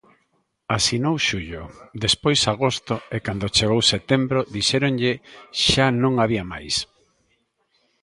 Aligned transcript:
Asinou 0.77 1.17
xullo, 1.27 1.63
despois 2.03 2.39
agosto 2.53 2.95
e 3.15 3.17
cando 3.25 3.53
chegou 3.57 3.81
setembro 3.93 4.39
dixéronlle 4.55 5.13
xa 5.69 5.87
non 6.01 6.13
había 6.17 6.43
máis. 6.53 6.75